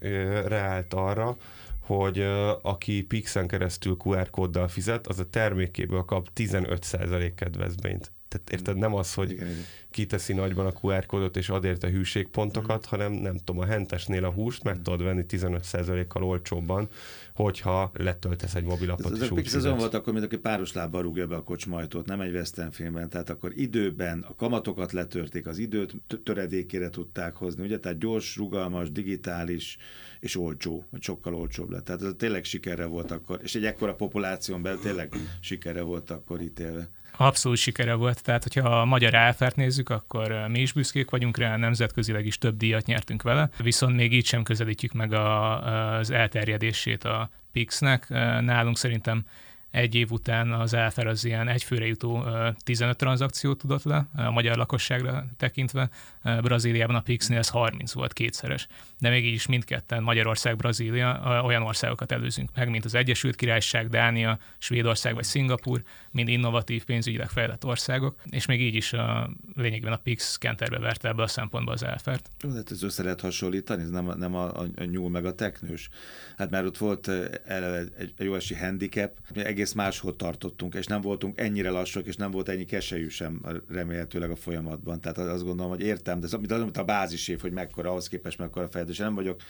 reált 0.48 0.94
arra, 0.94 1.38
hogy 1.82 2.26
aki 2.62 3.04
Pixen 3.04 3.48
keresztül 3.48 3.98
QR 4.04 4.30
kóddal 4.30 4.68
fizet, 4.68 5.08
az 5.08 5.20
a 5.20 5.30
termékéből 5.30 6.02
kap 6.02 6.28
15% 6.36 7.32
kedvezményt. 7.36 8.12
Tehát 8.30 8.50
érted, 8.50 8.78
nem 8.78 8.94
az, 8.94 9.14
hogy 9.14 9.32
igen, 9.32 9.48
igen. 9.48 9.64
kiteszi 9.90 10.34
nagyban 10.34 10.66
a 10.66 10.72
QR 10.82 11.06
kódot 11.06 11.38
és 11.38 11.50
ad 11.50 11.64
érte 11.64 11.90
hűségpontokat, 11.90 12.86
mm. 12.86 12.90
hanem 12.90 13.12
nem 13.12 13.38
tudom, 13.38 13.62
a 13.62 13.66
hentesnél 13.66 14.26
a 14.26 14.32
húst 14.32 14.64
meg 14.64 14.78
mm. 14.78 14.82
tudod 14.82 15.04
venni 15.04 15.26
15%-kal 15.30 16.24
olcsóbban, 16.24 16.90
hogyha 17.34 17.92
letöltesz 17.94 18.56
egy 18.56 18.64
mobilapot 18.64 19.12
ez, 19.12 19.22
és 19.22 19.32
úgy 19.32 19.56
azon 19.56 19.78
volt 19.78 19.94
akkor, 19.94 20.14
mint 20.14 20.26
aki 20.26 20.38
páros 20.38 20.74
lábbal 20.74 21.02
rúgja 21.02 21.28
be 21.28 21.36
a 21.36 21.44
kocsmajtót, 21.44 22.06
nem 22.06 22.22
egy 22.22 22.34
western 22.34 22.72
filmben, 22.72 23.10
tehát 23.10 23.30
akkor 23.30 23.52
időben 23.56 24.26
a 24.28 24.36
kamatokat 24.36 24.92
letörték, 24.92 25.48
az 25.48 25.58
időt 25.58 25.96
töredékére 26.24 26.90
tudták 26.90 27.36
hozni, 27.36 27.64
ugye, 27.64 27.80
tehát 27.80 28.00
gyors, 28.00 28.36
rugalmas, 28.36 28.92
digitális, 28.92 29.78
és 30.20 30.36
olcsó, 30.36 30.86
vagy 30.90 31.02
sokkal 31.02 31.36
olcsóbb 31.36 31.70
lett. 31.70 31.86
Tehát 31.86 32.02
ez 32.02 32.14
tényleg 32.18 32.44
sikerre 32.44 32.86
volt 32.86 33.12
akkor, 33.12 33.40
és 33.44 33.56
egy 33.56 33.66
ekkora 33.66 33.96
populáción 33.96 34.62
belül 34.62 34.80
tényleg 34.80 35.14
sikerre 35.40 35.82
volt 35.82 36.10
akkor 36.10 36.42
ítélve 36.42 36.90
abszolút 37.26 37.58
sikere 37.58 37.94
volt. 37.94 38.24
Tehát, 38.24 38.44
hogyha 38.44 38.80
a 38.80 38.86
magyar 38.86 39.16
áfert 39.16 39.56
nézzük, 39.56 39.90
akkor 39.90 40.46
mi 40.48 40.60
is 40.60 40.74
büszkék 40.74 41.10
vagyunk 41.10 41.38
rá, 41.38 41.58
nemzetközileg 41.58 42.26
is 42.26 42.38
több 42.38 42.58
díjat 42.58 42.86
nyertünk 42.86 43.22
vele, 43.22 43.50
viszont 43.64 43.96
még 43.96 44.14
így 44.14 44.26
sem 44.26 44.44
közelítjük 44.44 44.94
meg 44.94 45.14
a, 45.14 45.98
az 45.98 46.12
elterjedését 46.12 47.04
a 47.04 47.30
Pixnek. 47.52 48.10
Nálunk 48.40 48.78
szerintem 48.78 49.26
egy 49.72 49.96
év 49.96 50.12
után 50.12 50.52
az 50.52 50.74
Elfer 50.74 51.08
az 51.08 51.26
ilyen 51.26 51.48
egyfőre 51.48 51.86
jutó 51.86 52.26
15 52.64 52.98
tranzakciót 52.98 53.58
tudott 53.58 53.84
le, 53.84 54.08
a 54.16 54.32
magyar 54.32 54.58
lakosságra 54.58 55.26
tekintve. 55.38 55.90
Brazíliában 56.24 56.96
a 56.96 57.02
Pixnél 57.02 57.38
ez 57.38 57.50
30 57.50 57.92
volt 57.92 58.14
kétszeres. 58.14 58.68
De 59.00 59.10
még 59.10 59.26
így 59.26 59.34
is 59.34 59.48
mindketten 59.48 60.04
Magyarország, 60.04 60.56
Brazília 60.56 61.42
olyan 61.44 61.62
országokat 61.62 62.12
előzünk 62.12 62.50
meg, 62.56 62.70
mint 62.70 62.86
az 62.86 62.96
Egyesült 62.96 63.36
Királyság, 63.36 63.90
Dánia, 63.90 64.40
Svédország 64.58 65.14
vagy 65.14 65.24
Szingapur, 65.24 65.84
mind 66.12 66.28
innovatív, 66.28 66.84
pénzügyileg 66.84 67.30
fejlett 67.30 67.66
országok, 67.66 68.22
és 68.30 68.46
még 68.46 68.62
így 68.62 68.76
is 68.76 68.94
a 68.94 69.30
lényegben 69.56 69.94
a 69.94 69.98
Pix 69.98 70.38
kenterbe 70.38 70.80
verte 70.80 71.08
ebbe 71.08 71.24
a 71.24 71.28
szempontból 71.28 71.74
az 71.74 71.84
elfert. 71.84 72.30
Jó, 72.42 72.54
hát 72.54 72.72
ez 72.72 72.84
össze 72.84 73.04
lehet 73.04 73.22
hasonlítani, 73.22 73.82
ez 73.82 73.90
nem, 73.90 74.14
nem 74.18 74.36
a, 74.36 74.60
a, 74.60 74.66
a 74.76 74.84
nyúl 74.84 75.10
meg 75.10 75.26
a 75.26 75.36
teknős. 75.36 75.90
Hát 76.38 76.50
már 76.50 76.66
ott 76.66 76.78
volt 76.78 77.08
eleve 77.46 77.78
egy, 77.78 77.92
egy 77.98 78.14
jó 78.18 78.36
esi 78.36 78.56
handicap, 78.56 79.18
egész 79.60 79.74
máshol 79.74 80.16
tartottunk, 80.16 80.74
és 80.74 80.86
nem 80.86 81.02
voltunk 81.02 81.40
ennyire 81.40 81.70
lassok, 81.70 82.06
és 82.06 82.16
nem 82.16 82.32
volt 82.32 82.50
ennyi 82.50 82.66
keselyű 82.66 83.08
sem 83.08 83.42
remélhetőleg 83.70 84.32
a 84.32 84.36
folyamatban. 84.36 85.02
Tehát 85.02 85.18
azt 85.18 85.44
gondolom, 85.44 85.72
hogy 85.72 85.82
értem, 85.82 86.20
de 86.20 86.26
ez 86.26 86.34
amit 86.34 86.78
a 86.78 86.84
bázisév, 86.84 87.42
hogy 87.42 87.52
mekkora, 87.52 87.90
ahhoz 87.90 88.08
képest 88.08 88.38
mekkora 88.38 88.68
fejlődés. 88.68 88.98
Nem 88.98 89.16
vagyok 89.16 89.42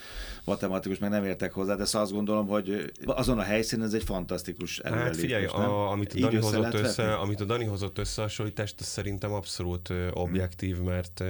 matematikus, 0.44 0.98
meg 0.98 1.10
nem 1.10 1.26
értek 1.26 1.54
hozzá, 1.54 1.76
de 1.76 1.84
azt 1.92 2.12
gondolom, 2.12 2.48
hogy 2.48 2.92
azon 3.06 3.40
a 3.40 3.42
helyszínen 3.42 3.86
ez 3.86 3.94
egy 3.94 4.04
fantasztikus 4.04 4.80
előrelépés. 4.80 5.16
Hát 5.16 5.26
figyelj, 5.26 5.46
a, 5.46 5.92
amit, 5.92 6.14
a 6.14 6.20
Dani 6.20 6.36
hozott 6.36 6.74
össze, 6.74 7.14
amit 7.14 7.42
a 7.42 7.46
Dani 7.46 7.66
hozott 7.66 7.98
összehasonlítást, 7.98 8.76
az 8.80 8.86
szerintem 8.86 9.32
abszolút 9.32 9.94
objektív, 10.14 10.82
mert 10.82 11.24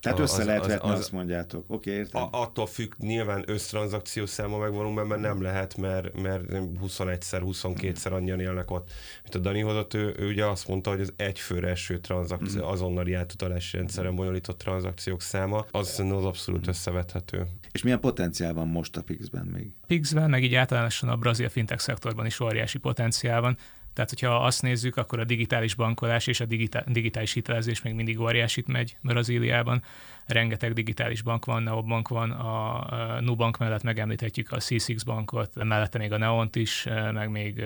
tehát 0.00 0.18
össze 0.18 0.40
az, 0.40 0.46
lehet 0.46 0.66
vetni, 0.66 0.88
az, 0.88 0.94
az, 0.94 0.98
azt 0.98 1.12
mondjátok. 1.12 1.64
Oké, 1.66 1.90
okay, 1.90 1.92
értem. 1.92 2.22
A, 2.22 2.28
attól 2.32 2.66
függ, 2.66 2.92
nyilván 2.98 3.42
össztranszakció 3.46 4.26
száma 4.26 4.58
meg 4.58 4.72
mert 5.06 5.20
nem 5.20 5.42
lehet, 5.42 5.76
mert, 5.76 6.20
mert 6.20 6.42
21-szer, 6.84 7.42
22-szer 7.44 8.12
annyian 8.12 8.40
élnek 8.40 8.70
ott. 8.70 8.90
Mint 9.22 9.34
a 9.34 9.38
Dani 9.38 9.60
hozott, 9.60 9.94
ő, 9.94 10.14
ő 10.18 10.28
ugye 10.28 10.46
azt 10.46 10.68
mondta, 10.68 10.90
hogy 10.90 11.00
az 11.00 11.12
egyfőre 11.16 11.68
eső 11.68 11.98
tranzakció, 11.98 12.60
mm. 12.60 12.68
azonnali 12.68 13.14
átutalási 13.14 13.76
rendszeren 13.76 14.14
bonyolított 14.14 14.58
tranzakciók 14.58 15.22
száma, 15.22 15.66
az 15.70 15.88
szerintem 15.88 16.18
az 16.18 16.24
abszolút 16.24 16.66
összevethető. 16.66 17.46
És 17.72 17.82
milyen 17.82 18.00
potenciál 18.00 18.54
van 18.54 18.68
most 18.68 18.96
a 18.96 19.02
Pixben 19.02 19.46
még? 19.46 19.72
Pixben, 19.86 20.30
meg 20.30 20.42
így 20.42 20.54
általánosan 20.54 21.08
a 21.08 21.16
brazil 21.16 21.48
fintech 21.48 21.82
szektorban 21.82 22.26
is 22.26 22.40
óriási 22.40 22.78
potenciál 22.78 23.40
van. 23.40 23.56
Tehát, 23.92 24.10
hogyha 24.10 24.44
azt 24.44 24.62
nézzük, 24.62 24.96
akkor 24.96 25.18
a 25.18 25.24
digitális 25.24 25.74
bankolás 25.74 26.26
és 26.26 26.40
a 26.40 26.46
digitális 26.86 27.32
hitelezés 27.32 27.82
még 27.82 27.94
mindig 27.94 28.20
óriásit 28.20 28.66
megy 28.66 28.96
Brazíliában. 29.00 29.82
Rengeteg 30.30 30.72
digitális 30.72 31.22
bank 31.22 31.44
van, 31.44 31.62
Neobank 31.62 32.08
van, 32.08 32.30
a 32.30 33.20
Nubank 33.20 33.58
mellett 33.58 33.82
megemlíthetjük 33.82 34.52
a 34.52 34.56
C6 34.56 35.00
bankot, 35.04 35.64
mellette 35.64 35.98
még 35.98 36.12
a 36.12 36.18
Neont 36.18 36.56
is, 36.56 36.86
meg 37.12 37.30
még 37.30 37.64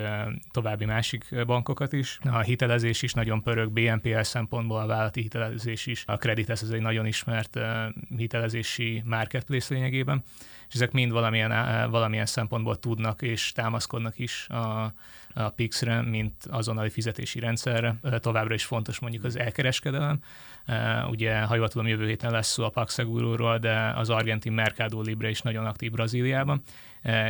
további 0.51 0.85
másik 0.85 1.45
bankokat 1.45 1.93
is. 1.93 2.19
A 2.23 2.39
hitelezés 2.39 3.01
is 3.01 3.13
nagyon 3.13 3.41
pörög, 3.41 3.71
BNPL 3.71 4.21
szempontból 4.21 4.79
a 4.79 4.85
vállalati 4.85 5.21
hitelezés 5.21 5.85
is. 5.85 6.03
A 6.07 6.17
Creditas 6.17 6.61
ez 6.61 6.69
egy 6.69 6.81
nagyon 6.81 7.05
ismert 7.05 7.59
hitelezési 8.17 9.03
marketplace 9.05 9.73
lényegében 9.73 10.23
és 10.67 10.73
ezek 10.75 10.91
mind 10.91 11.11
valamilyen, 11.11 11.89
valamilyen 11.89 12.25
szempontból 12.25 12.79
tudnak 12.79 13.21
és 13.21 13.51
támaszkodnak 13.51 14.19
is 14.19 14.47
a, 14.49 14.93
a 15.33 15.49
Pixre, 15.49 16.01
mint 16.01 16.45
azonnali 16.49 16.89
fizetési 16.89 17.39
rendszerre. 17.39 17.95
Továbbra 18.19 18.53
is 18.53 18.65
fontos 18.65 18.99
mondjuk 18.99 19.23
az 19.23 19.37
elkereskedelem. 19.37 20.19
Ugye, 21.09 21.41
ha 21.41 21.55
jól 21.55 21.67
tudom, 21.67 21.87
jövő 21.87 22.07
héten 22.07 22.31
lesz 22.31 22.47
szó 22.47 22.63
a 22.63 22.69
Paxeguro-ról, 22.69 23.57
de 23.57 23.93
az 23.95 24.09
argentin 24.09 24.51
Mercado 24.51 25.01
Libre 25.01 25.29
is 25.29 25.41
nagyon 25.41 25.65
aktív 25.65 25.91
Brazíliában, 25.91 26.61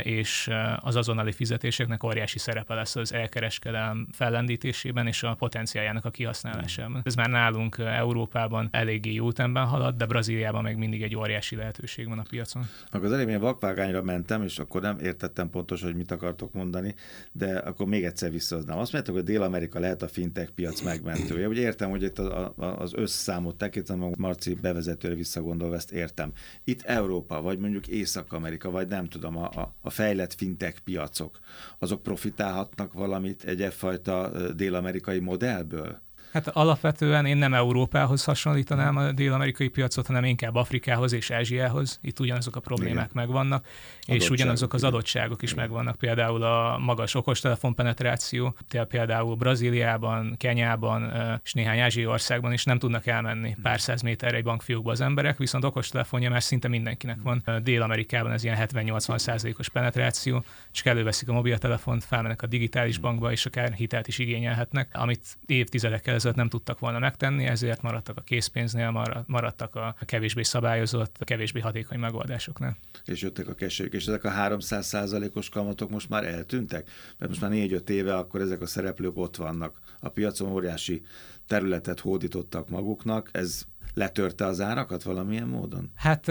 és 0.02 0.48
e, 0.48 0.78
az 0.82 0.96
azonnali 0.96 1.32
fizetéseknek 1.32 2.02
óriási 2.02 2.38
szerepe 2.38 2.74
lesz 2.74 2.96
az 2.96 3.12
elkereskedelem 3.12 4.06
fellendítésében 4.12 5.06
és 5.06 5.22
a 5.22 5.34
potenciáljának 5.34 6.04
a 6.04 6.10
kihasználásában. 6.10 7.00
Ez 7.04 7.14
már 7.14 7.28
nálunk 7.28 7.78
Európában 7.78 8.68
eléggé 8.70 9.12
jó 9.12 9.24
útemben 9.24 9.64
halad, 9.64 9.96
de 9.96 10.06
Brazíliában 10.06 10.62
még 10.62 10.76
mindig 10.76 11.02
egy 11.02 11.16
óriási 11.16 11.56
lehetőség 11.56 12.08
van 12.08 12.18
a 12.18 12.24
piacon. 12.30 12.62
Akkor 12.90 13.06
az 13.06 13.12
elég 13.12 13.24
milyen 13.24 13.40
vakvágányra 13.40 14.02
mentem, 14.02 14.42
és 14.42 14.58
akkor 14.58 14.80
nem 14.80 14.98
értettem 14.98 15.50
pontosan, 15.50 15.88
hogy 15.88 15.96
mit 15.96 16.10
akartok 16.10 16.52
mondani, 16.52 16.94
de 17.32 17.58
akkor 17.58 17.86
még 17.86 18.04
egyszer 18.04 18.30
visszahoznám. 18.30 18.78
Azt 18.78 18.92
mondjátok, 18.92 19.22
hogy 19.22 19.32
Dél-Amerika 19.32 19.78
lehet 19.78 20.02
a 20.02 20.08
fintech 20.08 20.50
piac 20.50 20.80
megmentője. 20.80 21.48
Ugye 21.48 21.60
értem, 21.60 21.90
hogy 21.90 22.02
itt 22.02 22.18
az 22.56 22.94
összszámot 22.94 23.56
tekintem, 23.56 24.12
Marci 24.16 24.54
bevezetőre 24.54 25.14
visszagondolva 25.14 25.74
ezt 25.74 25.92
értem. 25.92 26.32
Itt 26.64 26.82
Európa, 26.82 27.42
vagy 27.42 27.58
mondjuk 27.58 27.86
Észak-Amerika, 27.86 28.70
vagy 28.70 28.88
nem 28.88 29.06
tudom, 29.06 29.36
a, 29.36 29.44
a, 29.44 29.65
fejlett 29.82 30.34
fintech 30.34 30.80
piacok, 30.80 31.38
azok 31.78 32.02
profitálhatnak 32.02 32.92
valamit 32.92 33.44
egy 33.44 33.74
fajta 33.74 34.30
dél-amerikai 34.52 35.18
modellből? 35.18 36.04
Hát 36.36 36.48
alapvetően 36.48 37.26
én 37.26 37.36
nem 37.36 37.54
Európához 37.54 38.24
hasonlítanám 38.24 38.96
a 38.96 39.12
dél-amerikai 39.12 39.68
piacot, 39.68 40.06
hanem 40.06 40.24
inkább 40.24 40.54
Afrikához 40.54 41.12
és 41.12 41.30
Ázsiához. 41.30 41.98
Itt 42.02 42.20
ugyanazok 42.20 42.56
a 42.56 42.60
problémák 42.60 42.94
Igen. 42.94 43.10
megvannak, 43.12 43.66
és 44.06 44.30
ugyanazok 44.30 44.72
az 44.72 44.84
adottságok 44.84 45.42
is 45.42 45.52
Igen. 45.52 45.64
megvannak. 45.64 45.96
Például 45.96 46.42
a 46.42 46.78
magas 46.78 47.14
okostelefon 47.14 47.74
penetráció, 47.74 48.56
például 48.88 49.34
Brazíliában, 49.34 50.34
Kenyában 50.36 51.12
és 51.44 51.52
néhány 51.52 51.78
ázsiai 51.78 52.06
országban 52.06 52.52
is 52.52 52.64
nem 52.64 52.78
tudnak 52.78 53.06
elmenni 53.06 53.56
pár 53.62 53.80
száz 53.80 54.02
méterre 54.02 54.36
egy 54.36 54.44
bankfiókba 54.44 54.90
az 54.90 55.00
emberek, 55.00 55.38
viszont 55.38 55.64
okostelefonja 55.64 56.30
már 56.30 56.42
szinte 56.42 56.68
mindenkinek 56.68 57.18
van. 57.22 57.42
Dél-Amerikában 57.62 58.32
ez 58.32 58.44
ilyen 58.44 58.68
70-80 58.72 59.18
százalékos 59.18 59.68
penetráció, 59.68 60.44
és 60.72 60.82
előveszik 60.82 61.28
a 61.28 61.32
mobiltelefont, 61.32 62.04
felmennek 62.04 62.42
a 62.42 62.46
digitális 62.46 62.98
bankba, 62.98 63.32
és 63.32 63.46
akár 63.46 63.72
hitelt 63.72 64.08
is 64.08 64.18
igényelhetnek, 64.18 64.88
amit 64.92 65.36
évtizedekkel 65.46 66.14
ezelőtt 66.26 66.50
nem 66.50 66.58
tudtak 66.58 66.78
volna 66.78 66.98
megtenni, 66.98 67.44
ezért 67.44 67.82
maradtak 67.82 68.16
a 68.16 68.20
készpénznél, 68.20 69.24
maradtak 69.26 69.74
a 69.74 69.96
kevésbé 70.00 70.42
szabályozott, 70.42 71.16
kevésbé 71.24 71.60
hatékony 71.60 71.98
megoldásoknál. 71.98 72.76
És 73.04 73.22
jöttek 73.22 73.48
a 73.48 73.54
kesők, 73.54 73.92
és 73.92 74.06
ezek 74.06 74.24
a 74.24 74.30
300 74.30 75.14
os 75.34 75.48
kamatok 75.48 75.90
most 75.90 76.08
már 76.08 76.24
eltűntek? 76.24 76.90
Mert 77.18 77.30
most 77.30 77.40
már 77.40 77.50
4-5 77.54 77.88
éve 77.88 78.16
akkor 78.16 78.40
ezek 78.40 78.60
a 78.60 78.66
szereplők 78.66 79.16
ott 79.16 79.36
vannak. 79.36 79.80
A 80.00 80.08
piacon 80.08 80.50
óriási 80.50 81.02
területet 81.46 82.00
hódítottak 82.00 82.68
maguknak, 82.68 83.28
ez 83.32 83.62
letörte 83.96 84.46
az 84.46 84.60
árakat 84.60 85.02
valamilyen 85.02 85.48
módon? 85.48 85.90
Hát 85.94 86.28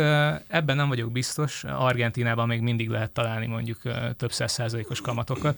ebben 0.48 0.76
nem 0.76 0.88
vagyok 0.88 1.12
biztos. 1.12 1.64
Argentinában 1.64 2.48
még 2.48 2.62
mindig 2.62 2.90
lehet 2.90 3.12
találni 3.12 3.46
mondjuk 3.46 3.82
több 4.18 4.32
száz 4.32 4.52
százalékos 4.52 5.02
kamatokat, 5.02 5.58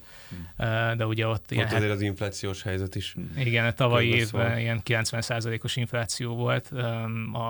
de 0.97 1.05
ugye 1.05 1.27
ott... 1.27 1.51
Ilyen, 1.51 1.67
azért 1.67 1.91
az 1.91 2.01
inflációs 2.01 2.63
helyzet 2.63 2.95
is. 2.95 3.15
Igen, 3.35 3.65
a 3.65 3.71
tavalyi 3.71 4.13
évben 4.13 4.59
ilyen 4.59 4.83
90 4.83 5.21
százalékos 5.21 5.75
infláció 5.75 6.35
volt, 6.35 6.71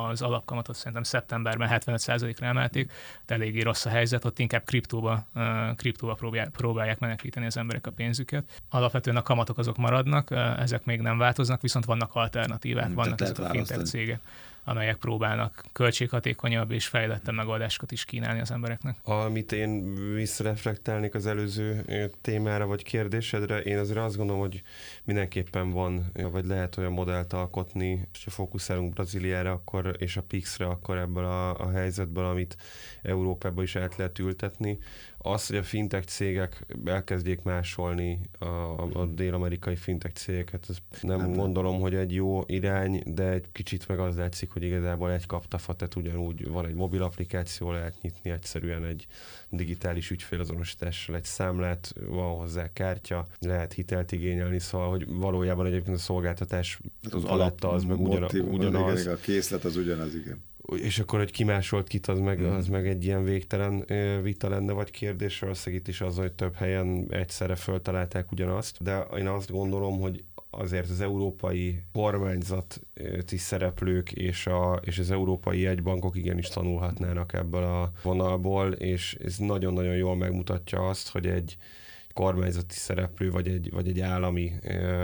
az 0.09 0.21
alapkamatot 0.21 0.75
szerintem 0.75 1.03
szeptemberben 1.03 1.67
75 1.67 2.01
százalékra 2.01 2.45
emelték, 2.45 2.91
de 3.25 3.33
eléggé 3.33 3.61
rossz 3.61 3.85
a 3.85 3.89
helyzet, 3.89 4.25
ott 4.25 4.39
inkább 4.39 4.63
kriptóba, 4.63 5.27
kriptóba 5.75 6.13
próbálják, 6.13 6.49
próbálják 6.49 6.99
menekíteni 6.99 7.45
az 7.45 7.57
emberek 7.57 7.87
a 7.87 7.91
pénzüket. 7.91 8.61
Alapvetően 8.69 9.15
a 9.15 9.21
kamatok 9.21 9.57
azok 9.57 9.77
maradnak, 9.77 10.31
ezek 10.57 10.85
még 10.85 11.01
nem 11.01 11.17
változnak, 11.17 11.61
viszont 11.61 11.85
vannak 11.85 12.15
alternatívák, 12.15 12.93
vannak 12.93 13.21
ezek 13.21 13.39
a 13.39 13.49
fintech 13.49 13.83
cégek 13.83 14.19
amelyek 14.67 14.95
próbálnak 14.95 15.63
költséghatékonyabb 15.73 16.71
és 16.71 16.87
fejlettebb 16.87 17.35
megoldásokat 17.35 17.91
is 17.91 18.05
kínálni 18.05 18.39
az 18.39 18.51
embereknek. 18.51 18.97
Amit 19.03 19.51
én 19.51 19.93
visszareflektálnék 20.13 21.13
az 21.13 21.25
előző 21.25 21.85
témára 22.21 22.65
vagy 22.65 22.83
kérdésedre, 22.83 23.61
én 23.61 23.77
azért 23.77 23.97
azt 23.97 24.17
gondolom, 24.17 24.41
hogy 24.41 24.61
mindenképpen 25.03 25.71
van, 25.71 26.11
vagy 26.31 26.45
lehet 26.45 26.77
olyan 26.77 26.91
modellt 26.91 27.33
alkotni, 27.33 28.07
és 28.13 28.23
ha 28.23 28.29
fókuszálunk 28.29 28.93
Brazíliára 28.93 29.51
akkor, 29.51 29.95
és 29.97 30.17
a 30.17 30.21
Pixre, 30.21 30.65
akkor 30.65 30.97
ebből 30.97 31.25
a, 31.25 31.59
a 31.59 31.69
helyzetből, 31.69 32.25
amit 32.25 32.57
Európába 33.01 33.63
is 33.63 33.75
át 33.75 33.95
lehet 33.95 34.19
ültetni, 34.19 34.77
az, 35.31 35.47
hogy 35.47 35.55
a 35.55 35.63
fintech 35.63 36.07
cégek 36.07 36.65
elkezdjék 36.85 37.41
másolni 37.41 38.19
a, 38.39 38.45
a 38.93 39.05
dél-amerikai 39.05 39.75
fintech 39.75 40.15
cégeket, 40.15 40.65
ez 40.69 40.77
nem, 41.01 41.17
nem 41.17 41.33
gondolom, 41.33 41.79
hogy 41.79 41.95
egy 41.95 42.13
jó 42.13 42.43
irány, 42.45 43.03
de 43.05 43.29
egy 43.29 43.45
kicsit 43.51 43.87
meg 43.87 43.99
az 43.99 44.15
látszik, 44.15 44.49
hogy 44.49 44.63
igazából 44.63 45.11
egy 45.11 45.25
kaptafa, 45.25 45.73
tehát 45.73 45.95
ugyanúgy 45.95 46.47
van 46.47 46.65
egy 46.65 46.73
mobil 46.73 47.03
applikáció, 47.03 47.71
lehet 47.71 48.01
nyitni 48.01 48.29
egyszerűen 48.29 48.85
egy 48.85 49.07
digitális 49.49 50.09
ügyfélazonosítással 50.09 51.15
egy 51.15 51.23
számlát, 51.23 51.93
van 52.09 52.35
hozzá 52.35 52.73
kártya, 52.73 53.27
lehet 53.39 53.73
hitelt 53.73 54.11
igényelni, 54.11 54.59
szóval, 54.59 54.89
hogy 54.89 55.07
valójában 55.07 55.65
egyébként 55.65 55.95
a 55.95 55.99
szolgáltatás 55.99 56.79
hát 57.03 57.13
az 57.13 57.23
alatt 57.23 57.63
az 57.63 57.83
meg 57.83 57.99
ugyanaz. 57.99 58.33
ugyanaz. 58.33 59.01
Igen, 59.01 59.13
a 59.13 59.17
készlet 59.17 59.63
az 59.63 59.75
ugyanaz, 59.75 60.15
igen 60.15 60.45
és 60.75 60.99
akkor, 60.99 61.19
hogy 61.19 61.31
kimásolt 61.31 61.87
kit, 61.87 62.07
az 62.07 62.19
meg, 62.19 62.41
az 62.41 62.67
meg 62.67 62.87
egy 62.87 63.03
ilyen 63.05 63.23
végtelen 63.23 63.85
vita 64.21 64.49
lenne, 64.49 64.73
vagy 64.73 64.91
kérdés, 64.91 65.39
valószínűleg 65.39 65.81
itt 65.81 65.89
is 65.89 66.01
az, 66.01 66.17
hogy 66.17 66.33
több 66.33 66.55
helyen 66.55 67.07
egyszerre 67.09 67.55
föltalálták 67.55 68.31
ugyanazt, 68.31 68.83
de 68.83 68.99
én 69.17 69.27
azt 69.27 69.51
gondolom, 69.51 69.99
hogy 69.99 70.23
azért 70.49 70.89
az 70.89 71.01
európai 71.01 71.83
kormányzati 71.93 73.37
szereplők 73.37 74.11
és, 74.11 74.47
a, 74.47 74.79
és 74.83 74.99
az 74.99 75.11
európai 75.11 75.59
jegybankok 75.59 76.15
igenis 76.15 76.47
tanulhatnának 76.47 77.33
ebből 77.33 77.63
a 77.63 77.91
vonalból, 78.03 78.71
és 78.71 79.17
ez 79.23 79.37
nagyon-nagyon 79.37 79.95
jól 79.95 80.15
megmutatja 80.15 80.87
azt, 80.87 81.09
hogy 81.09 81.27
egy 81.27 81.57
kormányzati 82.17 82.75
szereplő, 82.75 83.31
vagy 83.31 83.47
egy, 83.47 83.71
vagy 83.71 83.87
egy 83.87 83.99
állami 83.99 84.53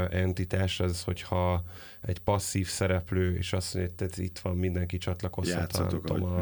entitás, 0.10 0.80
az, 0.80 1.04
hogyha 1.04 1.64
egy 2.02 2.20
passzív 2.20 2.68
szereplő, 2.68 3.36
és 3.38 3.54
azt 3.54 3.74
mondja, 3.74 3.94
hogy 3.98 4.24
itt 4.24 4.40
van, 4.40 4.56
mindenki 4.56 4.98
csatlakozhat 4.98 5.76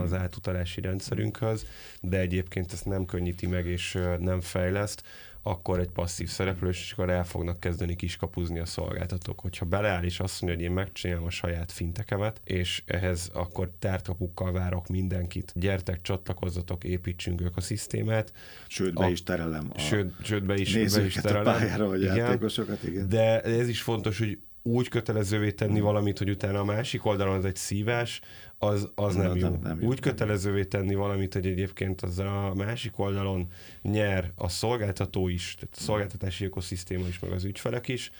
az 0.03 0.13
átutalási 0.13 0.81
rendszerünkhöz, 0.81 1.65
de 2.01 2.19
egyébként 2.19 2.73
ezt 2.73 2.85
nem 2.85 3.05
könnyíti 3.05 3.47
meg, 3.47 3.65
és 3.65 3.97
nem 4.19 4.41
fejleszt, 4.41 5.03
akkor 5.43 5.79
egy 5.79 5.89
passzív 5.89 6.29
szereplő, 6.29 6.69
és 6.69 6.91
akkor 6.91 7.09
el 7.09 7.25
fognak 7.25 7.59
kezdeni 7.59 7.95
kiskapuzni 7.95 8.59
a 8.59 8.65
szolgáltatók. 8.65 9.39
Hogyha 9.39 9.65
beleáll 9.65 10.03
és 10.03 10.19
azt 10.19 10.41
mondja, 10.41 10.59
hogy 10.59 10.69
én 10.69 10.73
megcsinálom 10.75 11.25
a 11.25 11.29
saját 11.29 11.71
fintekemet, 11.71 12.41
és 12.43 12.83
ehhez 12.85 13.29
akkor 13.33 13.71
tártkapukkal 13.79 14.51
várok 14.51 14.87
mindenkit, 14.87 15.51
gyertek, 15.55 16.01
csatlakozzatok, 16.01 16.83
építsünk 16.83 17.41
ökoszisztémát. 17.41 18.33
Sőt, 18.67 18.93
be 18.93 19.09
is 19.09 19.23
terelem. 19.23 19.71
A 19.73 19.79
sőt, 19.79 20.13
sőt, 20.23 20.45
be 20.45 20.55
is, 20.55 20.73
be 20.73 21.05
is 21.05 21.13
terelem. 21.13 21.47
a 21.47 21.57
pályára, 21.57 21.87
vagy 21.87 22.01
igen, 22.01 22.15
játékosokat, 22.15 22.83
igen. 22.83 23.09
De 23.09 23.41
ez 23.41 23.67
is 23.67 23.81
fontos, 23.81 24.17
hogy 24.19 24.39
úgy 24.61 24.87
kötelezővé 24.87 25.51
tenni 25.51 25.79
valamit, 25.79 26.17
hogy 26.17 26.29
utána 26.29 26.59
a 26.59 26.63
másik 26.63 27.05
oldalon 27.05 27.35
az 27.35 27.45
egy 27.45 27.55
szívás, 27.55 28.21
az, 28.57 28.89
az 28.95 29.15
nem, 29.15 29.25
nem, 29.25 29.35
jó. 29.35 29.49
Nem, 29.49 29.59
nem 29.63 29.81
jó. 29.81 29.87
Úgy 29.87 29.99
kötelezővé 29.99 30.65
tenni 30.65 30.95
valamit, 30.95 31.33
hogy 31.33 31.45
egyébként 31.45 32.01
az 32.01 32.19
a 32.19 32.53
másik 32.55 32.99
oldalon 32.99 33.47
nyer 33.81 34.31
a 34.35 34.49
szolgáltató 34.49 35.27
is, 35.27 35.55
tehát 35.59 35.75
a 35.77 35.81
szolgáltatási 35.81 36.45
ökoszisztéma 36.45 37.07
is, 37.07 37.19
meg 37.19 37.31
az 37.31 37.43
ügyfelek 37.43 37.87
is, 37.87 38.11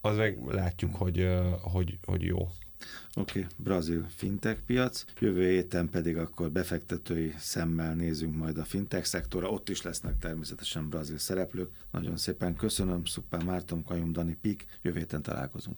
az 0.00 0.16
meg 0.16 0.38
látjuk, 0.46 0.94
hogy, 0.94 1.28
hogy, 1.60 1.98
hogy 2.04 2.22
jó. 2.22 2.48
Oké, 3.14 3.38
okay, 3.38 3.50
brazil 3.56 4.06
fintech 4.16 4.60
piac. 4.66 5.04
Jövő 5.18 5.48
héten 5.48 5.88
pedig 5.88 6.16
akkor 6.16 6.50
befektetői 6.50 7.34
szemmel 7.38 7.94
nézünk 7.94 8.36
majd 8.36 8.58
a 8.58 8.64
fintech 8.64 9.04
szektorra. 9.04 9.50
Ott 9.50 9.68
is 9.68 9.82
lesznek 9.82 10.18
természetesen 10.18 10.88
brazil 10.88 11.18
szereplők. 11.18 11.70
Nagyon 11.90 12.16
szépen 12.16 12.56
köszönöm, 12.56 13.04
Szuppán 13.04 13.44
Márton, 13.44 13.84
Kajum, 13.84 14.12
Dani 14.12 14.36
Pik. 14.40 14.66
Jövő 14.82 14.98
héten 14.98 15.22
találkozunk. 15.22 15.76